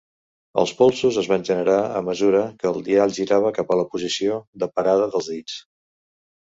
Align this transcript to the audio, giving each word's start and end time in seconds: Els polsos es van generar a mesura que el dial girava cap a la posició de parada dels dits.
Els 0.61 0.71
polsos 0.79 1.19
es 1.21 1.29
van 1.31 1.45
generar 1.49 1.75
a 1.99 2.01
mesura 2.07 2.41
que 2.63 2.69
el 2.71 2.81
dial 2.89 3.15
girava 3.21 3.55
cap 3.61 3.71
a 3.71 3.79
la 3.83 3.87
posició 3.95 4.41
de 4.65 4.73
parada 4.77 5.09
dels 5.15 5.33
dits. 5.37 5.63